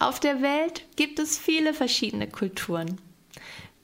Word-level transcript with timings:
Auf 0.00 0.18
der 0.18 0.40
Welt 0.40 0.82
gibt 0.96 1.18
es 1.18 1.36
viele 1.36 1.74
verschiedene 1.74 2.26
Kulturen. 2.26 2.98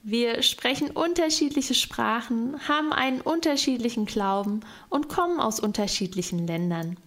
Wir 0.01 0.41
sprechen 0.41 0.89
unterschiedliche 0.89 1.75
Sprachen, 1.75 2.59
haben 2.67 2.91
einen 2.91 3.21
unterschiedlichen 3.21 4.07
Glauben 4.07 4.61
und 4.89 5.09
kommen 5.09 5.39
aus 5.39 5.59
unterschiedlichen 5.59 6.47
Ländern. 6.47 6.97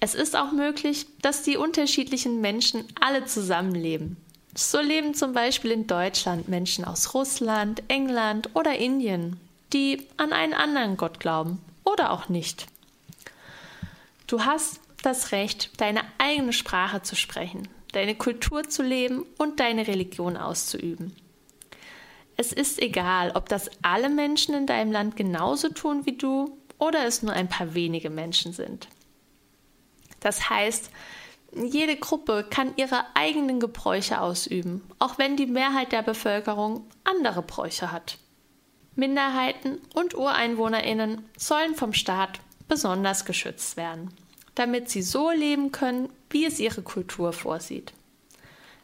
Es 0.00 0.16
ist 0.16 0.34
auch 0.34 0.50
möglich, 0.50 1.06
dass 1.22 1.44
die 1.44 1.56
unterschiedlichen 1.56 2.40
Menschen 2.40 2.84
alle 3.00 3.24
zusammenleben. 3.24 4.16
So 4.56 4.80
leben 4.80 5.14
zum 5.14 5.32
Beispiel 5.32 5.70
in 5.70 5.86
Deutschland 5.86 6.48
Menschen 6.48 6.84
aus 6.84 7.14
Russland, 7.14 7.84
England 7.86 8.50
oder 8.54 8.76
Indien, 8.76 9.38
die 9.72 10.08
an 10.16 10.32
einen 10.32 10.54
anderen 10.54 10.96
Gott 10.96 11.20
glauben 11.20 11.60
oder 11.84 12.10
auch 12.10 12.28
nicht. 12.28 12.66
Du 14.26 14.44
hast 14.44 14.80
das 15.06 15.30
Recht, 15.32 15.70
deine 15.80 16.02
eigene 16.18 16.52
Sprache 16.52 17.00
zu 17.00 17.14
sprechen, 17.14 17.68
deine 17.92 18.16
Kultur 18.16 18.68
zu 18.68 18.82
leben 18.82 19.24
und 19.38 19.60
deine 19.60 19.86
Religion 19.86 20.36
auszuüben. 20.36 21.14
Es 22.36 22.52
ist 22.52 22.82
egal, 22.82 23.30
ob 23.34 23.48
das 23.48 23.70
alle 23.82 24.10
Menschen 24.10 24.54
in 24.54 24.66
deinem 24.66 24.92
Land 24.92 25.16
genauso 25.16 25.68
tun 25.68 26.04
wie 26.04 26.16
du 26.16 26.58
oder 26.78 27.06
es 27.06 27.22
nur 27.22 27.32
ein 27.32 27.48
paar 27.48 27.74
wenige 27.74 28.10
Menschen 28.10 28.52
sind. 28.52 28.88
Das 30.20 30.50
heißt, 30.50 30.90
jede 31.54 31.96
Gruppe 31.96 32.44
kann 32.50 32.74
ihre 32.76 33.04
eigenen 33.14 33.60
Gebräuche 33.60 34.20
ausüben, 34.20 34.82
auch 34.98 35.18
wenn 35.18 35.36
die 35.36 35.46
Mehrheit 35.46 35.92
der 35.92 36.02
Bevölkerung 36.02 36.84
andere 37.04 37.42
Bräuche 37.42 37.92
hat. 37.92 38.18
Minderheiten 38.96 39.78
und 39.94 40.14
Ureinwohnerinnen 40.14 41.24
sollen 41.38 41.74
vom 41.76 41.92
Staat 41.92 42.40
besonders 42.66 43.24
geschützt 43.24 43.76
werden 43.76 44.10
damit 44.56 44.90
sie 44.90 45.02
so 45.02 45.30
leben 45.30 45.70
können, 45.70 46.08
wie 46.30 46.44
es 46.44 46.58
ihre 46.58 46.82
Kultur 46.82 47.32
vorsieht. 47.32 47.92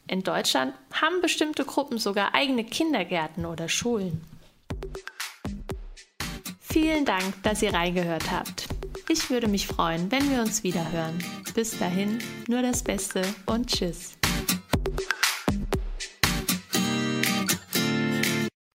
In 0.06 0.22
Deutschland 0.22 0.74
haben 0.92 1.20
bestimmte 1.20 1.64
Gruppen 1.64 1.98
sogar 1.98 2.34
eigene 2.34 2.64
Kindergärten 2.64 3.46
oder 3.46 3.68
Schulen. 3.68 4.20
Vielen 6.60 7.04
Dank, 7.04 7.42
dass 7.42 7.62
ihr 7.62 7.74
reingehört 7.74 8.30
habt. 8.30 8.68
Ich 9.08 9.30
würde 9.30 9.48
mich 9.48 9.66
freuen, 9.66 10.10
wenn 10.10 10.30
wir 10.30 10.40
uns 10.40 10.62
wieder 10.62 10.90
hören. 10.92 11.18
Bis 11.54 11.78
dahin, 11.78 12.18
nur 12.48 12.62
das 12.62 12.82
Beste 12.82 13.22
und 13.46 13.66
Tschüss. 13.66 14.21